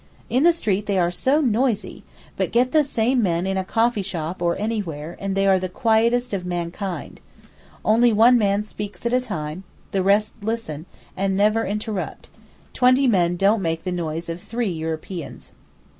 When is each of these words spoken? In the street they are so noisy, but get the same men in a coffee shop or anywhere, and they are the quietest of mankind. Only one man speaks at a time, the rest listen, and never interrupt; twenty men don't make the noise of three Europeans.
In 0.31 0.41
the 0.41 0.51
street 0.51 0.87
they 0.87 0.97
are 0.97 1.11
so 1.11 1.41
noisy, 1.41 2.03
but 2.35 2.51
get 2.51 2.71
the 2.71 2.83
same 2.83 3.21
men 3.21 3.45
in 3.45 3.55
a 3.55 3.63
coffee 3.63 4.01
shop 4.01 4.41
or 4.41 4.57
anywhere, 4.57 5.15
and 5.19 5.35
they 5.35 5.45
are 5.47 5.59
the 5.59 5.69
quietest 5.69 6.33
of 6.33 6.43
mankind. 6.43 7.19
Only 7.85 8.11
one 8.11 8.35
man 8.35 8.63
speaks 8.63 9.05
at 9.05 9.13
a 9.13 9.21
time, 9.21 9.63
the 9.91 10.01
rest 10.01 10.33
listen, 10.41 10.87
and 11.15 11.37
never 11.37 11.67
interrupt; 11.67 12.31
twenty 12.73 13.05
men 13.05 13.35
don't 13.35 13.61
make 13.61 13.83
the 13.83 13.91
noise 13.91 14.27
of 14.27 14.41
three 14.41 14.69
Europeans. 14.71 15.51